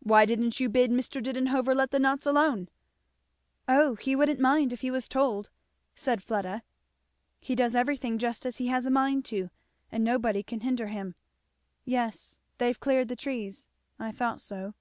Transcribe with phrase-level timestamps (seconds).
[0.00, 1.22] "Why didn't you bid Mr.
[1.22, 2.68] Didenhover let the nuts alone?"
[3.66, 5.48] "O he wouldn't mind if he was told,"
[5.94, 6.62] said Fleda.
[7.40, 9.48] "He does everything just as he has a mind to,
[9.90, 11.14] and nobody can hinder him.
[11.86, 13.66] Yes they've cleared the trees
[13.98, 14.74] I thought so."